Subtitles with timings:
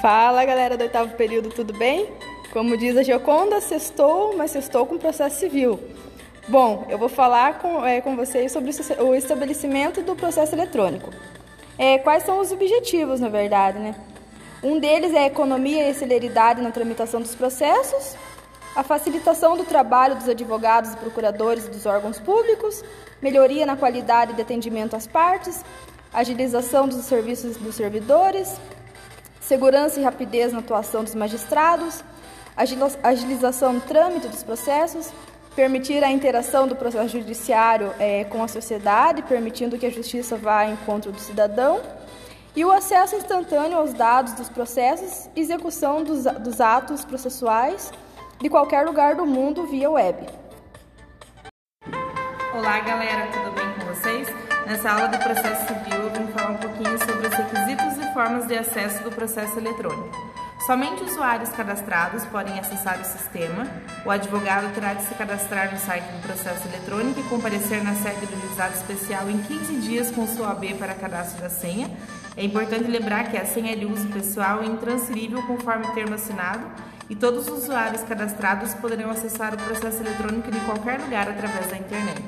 [0.00, 2.12] Fala galera do oitavo período, tudo bem?
[2.52, 5.78] Como diz a Gioconda, sextou, mas sextou com processo civil.
[6.48, 11.10] Bom, eu vou falar com, é, com vocês sobre o estabelecimento do processo eletrônico.
[11.78, 13.94] É, quais são os objetivos, na verdade, né?
[14.62, 18.16] Um deles é a economia e celeridade na tramitação dos processos,
[18.74, 22.82] a facilitação do trabalho dos advogados, procuradores e dos órgãos públicos,
[23.22, 25.64] melhoria na qualidade de atendimento às partes,
[26.12, 28.60] agilização dos serviços dos servidores,
[29.50, 32.04] segurança e rapidez na atuação dos magistrados,
[33.02, 35.10] agilização no trâmite dos processos,
[35.56, 40.62] permitir a interação do processo judiciário é, com a sociedade, permitindo que a justiça vá
[40.62, 41.80] ao encontro do cidadão,
[42.54, 47.92] e o acesso instantâneo aos dados dos processos execução dos, dos atos processuais
[48.40, 50.28] de qualquer lugar do mundo via web.
[52.54, 53.59] Olá, galera, tudo bem?
[54.70, 58.56] Nessa aula de processo civil, vim falar um pouquinho sobre os requisitos e formas de
[58.56, 60.16] acesso do processo eletrônico.
[60.64, 63.66] Somente usuários cadastrados podem acessar o sistema.
[64.06, 68.24] O advogado terá de se cadastrar no site do processo eletrônico e comparecer na sede
[68.26, 71.90] do juizado especial em 15 dias com sua AB para cadastro da senha.
[72.36, 76.14] É importante lembrar que a senha é de uso pessoal e intransferível conforme o termo
[76.14, 76.62] assinado
[77.08, 81.76] e todos os usuários cadastrados poderão acessar o processo eletrônico de qualquer lugar através da
[81.76, 82.22] internet.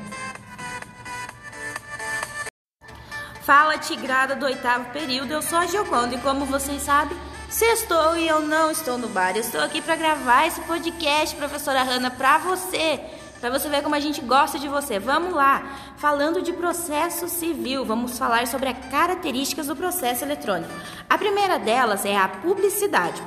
[3.42, 7.18] Fala Tigrada do oitavo período, eu sou a Gioconda e como vocês sabem,
[7.50, 9.32] Sextou e eu não estou no bar.
[9.32, 12.98] Eu estou aqui para gravar esse podcast, professora Hanna, para você.
[13.40, 14.98] Para você ver como a gente gosta de você.
[14.98, 15.62] Vamos lá.
[15.98, 20.72] Falando de processo civil, vamos falar sobre as características do processo eletrônico.
[21.10, 23.22] A primeira delas é a publicidade.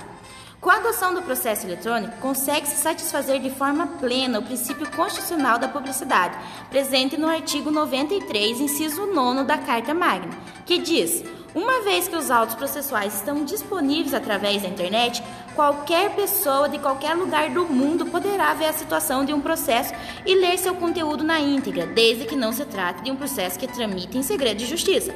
[0.61, 5.67] Com a adoção do processo eletrônico, consegue-se satisfazer de forma plena o princípio constitucional da
[5.67, 6.37] publicidade,
[6.69, 10.33] presente no artigo 93, inciso 9 da Carta Magna,
[10.65, 11.23] que diz:
[11.55, 15.23] uma vez que os autos processuais estão disponíveis através da internet,
[15.55, 19.93] qualquer pessoa de qualquer lugar do mundo poderá ver a situação de um processo
[20.25, 23.67] e ler seu conteúdo na íntegra, desde que não se trate de um processo que
[23.67, 25.13] tramite em segredo de justiça.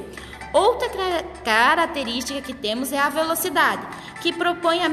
[0.52, 0.88] Outra
[1.44, 3.86] característica que temos é a velocidade,
[4.20, 4.88] que propõe a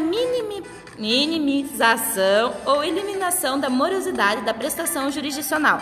[0.98, 5.82] minimização ou eliminação da morosidade da prestação jurisdicional.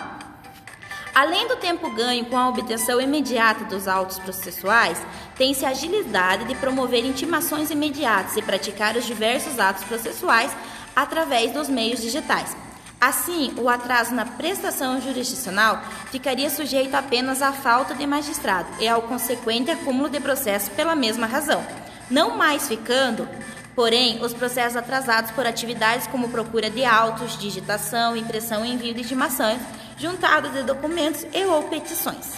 [1.13, 5.01] Além do tempo ganho com a obtenção imediata dos autos processuais,
[5.37, 10.55] tem-se a agilidade de promover intimações imediatas e praticar os diversos atos processuais
[10.95, 12.55] através dos meios digitais.
[13.05, 15.79] Assim, o atraso na prestação jurisdicional
[16.09, 21.27] ficaria sujeito apenas à falta de magistrado e ao consequente acúmulo de processos pela mesma
[21.27, 21.63] razão,
[22.09, 23.29] não mais ficando
[23.75, 29.01] Porém, os processos atrasados por atividades como procura de autos, digitação, impressão e envio de
[29.01, 29.59] intimações,
[29.97, 32.31] juntada de documentos e ou petições.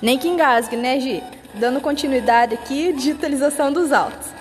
[0.00, 1.24] Nem que engasgue, né, Gi?
[1.54, 4.37] Dando continuidade aqui, digitalização dos autos.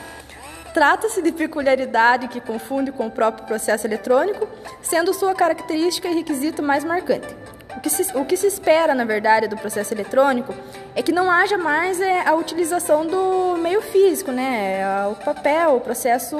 [0.77, 4.47] Trata-se de peculiaridade que confunde com o próprio processo eletrônico,
[4.79, 7.35] sendo sua característica e requisito mais marcante.
[7.75, 10.53] O que, se, o que se espera, na verdade, do processo eletrônico
[10.93, 15.07] é que não haja mais é, a utilização do meio físico, né?
[15.07, 16.37] O papel, o processo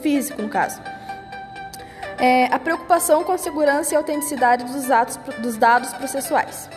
[0.00, 0.80] físico, no caso.
[2.18, 6.70] É, a preocupação com a segurança e autenticidade dos, atos, dos dados processuais.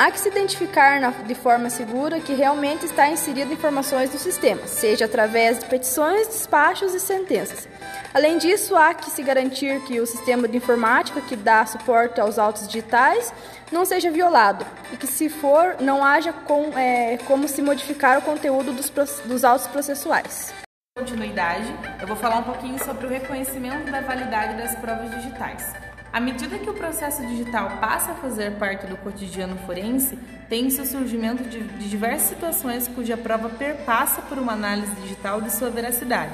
[0.00, 5.04] Há que se identificar de forma segura que realmente está inserido informações no sistema, seja
[5.04, 7.68] através de petições, despachos e sentenças
[8.14, 12.38] Além disso, há que se garantir que o sistema de informática que dá suporte aos
[12.38, 13.30] autos digitais
[13.70, 18.22] não seja violado e que, se for, não haja com, é, como se modificar o
[18.22, 18.88] conteúdo dos,
[19.26, 20.54] dos autos processuais.
[20.96, 21.66] Continuidade,
[22.00, 25.89] eu vou falar um pouquinho sobre o reconhecimento da validade das provas digitais.
[26.12, 30.86] À medida que o processo digital passa a fazer parte do cotidiano forense, tem-se o
[30.86, 36.32] surgimento de, de diversas situações cuja prova perpassa por uma análise digital de sua veracidade.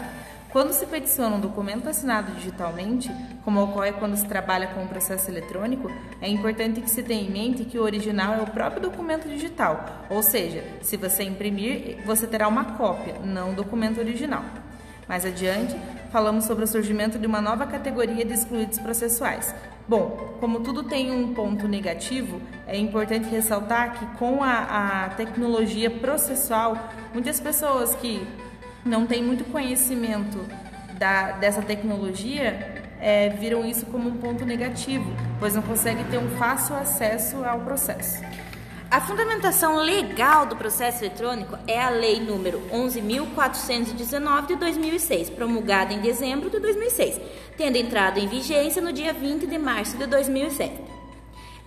[0.51, 3.11] Quando se peticiona um documento assinado digitalmente,
[3.45, 7.31] como ocorre quando se trabalha com um processo eletrônico, é importante que se tenha em
[7.31, 12.27] mente que o original é o próprio documento digital, ou seja, se você imprimir, você
[12.27, 14.43] terá uma cópia, não o documento original.
[15.07, 15.77] Mais adiante,
[16.11, 19.55] falamos sobre o surgimento de uma nova categoria de excluídos processuais.
[19.89, 25.91] Bom, como tudo tem um ponto negativo, é importante ressaltar que com a, a tecnologia
[25.91, 26.77] processual,
[27.13, 28.27] muitas pessoas que
[28.85, 30.39] não tem muito conhecimento
[30.99, 36.29] da, dessa tecnologia é, viram isso como um ponto negativo, pois não conseguem ter um
[36.31, 38.23] fácil acesso ao processo.
[38.97, 46.01] A fundamentação legal do processo eletrônico é a Lei número 11.419 de 2006, promulgada em
[46.01, 47.21] dezembro de 2006,
[47.59, 50.81] tendo entrado em vigência no dia 20 de março de 2007.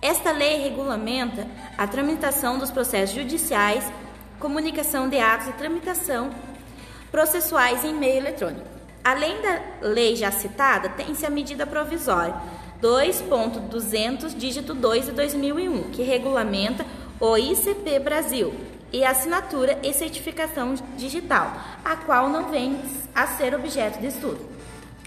[0.02, 1.46] Esta lei regulamenta
[1.78, 3.84] a tramitação dos processos judiciais
[4.40, 6.30] comunicação de atos e tramitação
[7.12, 8.66] processuais em meio eletrônico.
[9.04, 12.34] Além da lei já citada, tem-se a medida provisória
[12.82, 16.84] 2.200, dígito 2 de 2001, que regulamenta
[17.20, 18.54] o ICP Brasil
[18.90, 21.52] e assinatura e certificação digital,
[21.84, 22.80] a qual não vem
[23.14, 24.48] a ser objeto de estudo.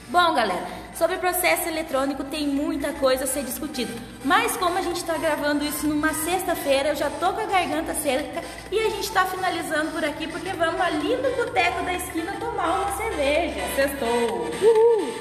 [0.10, 3.92] Bom, galera, sobre processo eletrônico tem muita coisa a ser discutida,
[4.24, 7.96] mas como a gente está gravando isso numa sexta-feira, eu já tô com a garganta
[7.96, 12.34] seca e a gente está finalizando por aqui porque vamos ali no boteco da esquina
[12.40, 13.62] tomar uma cerveja.
[13.76, 14.50] Sextou!
[14.62, 15.20] Uhul!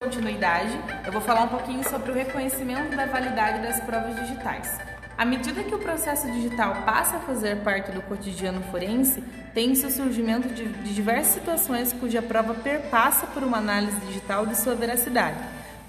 [0.00, 4.99] Continuidade, eu vou falar um pouquinho sobre o reconhecimento da validade das provas digitais.
[5.20, 9.22] À medida que o processo digital passa a fazer parte do cotidiano forense,
[9.52, 14.56] tem-se o surgimento de, de diversas situações cuja prova perpassa por uma análise digital de
[14.56, 15.36] sua veracidade.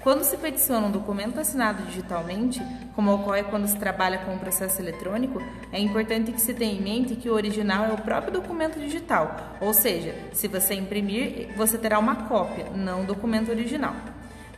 [0.02, 2.60] Quando se peticiona um documento assinado digitalmente,
[2.94, 5.42] como ocorre quando se trabalha com o um processo eletrônico,
[5.72, 9.56] é importante que se tenha em mente que o original é o próprio documento digital,
[9.62, 13.94] ou seja, se você imprimir, você terá uma cópia, não o documento original.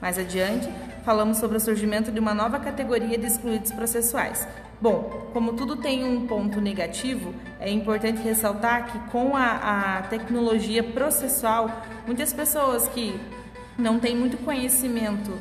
[0.01, 0.69] Mais adiante,
[1.05, 4.47] falamos sobre o surgimento de uma nova categoria de excluídos processuais.
[4.85, 10.83] Bom, como tudo tem um ponto negativo, é importante ressaltar que com a, a tecnologia
[10.83, 13.19] processual, muitas pessoas que
[13.79, 15.41] não têm muito conhecimento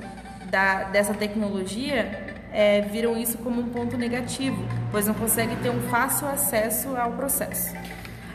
[0.49, 5.81] da, dessa tecnologia é, viram isso como um ponto negativo, pois não conseguem ter um
[5.89, 7.75] fácil acesso ao processo.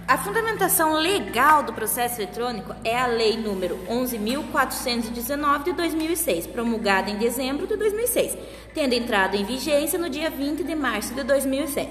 [0.08, 7.19] A fundamentação legal do processo eletrônico é a Lei número 11.419 de 2006, promulgada em
[7.19, 8.34] dezembro de 2006,
[8.72, 11.90] tendo entrado em vigência no dia 20 de março de 2007.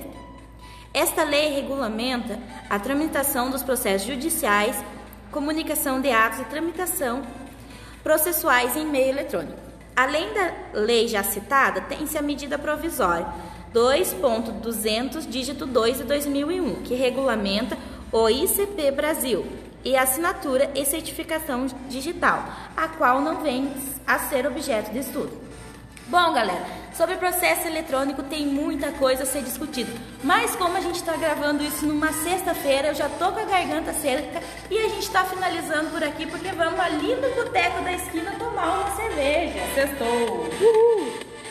[0.92, 4.76] Esta lei regulamenta a tramitação dos processos judiciais,
[5.32, 7.22] comunicação de atos e tramitação
[8.04, 9.60] processuais em meio eletrônico.
[9.96, 13.28] Além da lei já citada, tem-se a medida provisória
[13.72, 17.78] 2.200, dígito 2 de 2001, que regulamenta
[18.12, 19.46] o ICP Brasil
[19.84, 22.44] e assinatura e certificação digital,
[22.76, 23.72] a qual não vem
[24.06, 25.48] a ser objeto de estudo.
[26.08, 29.92] Bom, galera, sobre processo eletrônico tem muita coisa a ser discutida,
[30.24, 33.92] mas como a gente está gravando isso numa sexta-feira, eu já tô com a garganta
[33.94, 38.32] seca e a gente está finalizando por aqui porque vamos ali no boteco da esquina
[38.40, 39.60] tomar uma cerveja.
[39.76, 40.50] Sextou!
[40.62, 41.27] Uhul!